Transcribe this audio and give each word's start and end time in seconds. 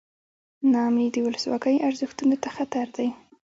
نا 0.71 0.79
امني 0.87 1.07
د 1.13 1.17
ولسواکۍ 1.25 1.75
ارزښتونو 1.87 2.35
ته 2.43 2.49
خطر 2.55 2.85
دی. 2.97 3.07